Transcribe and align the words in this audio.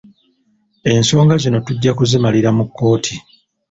Ensonga 0.93 1.35
zino 1.43 1.57
tujja 1.65 1.91
kuzimalira 1.97 2.49
mu 2.57 2.63
kkooti. 2.67 3.15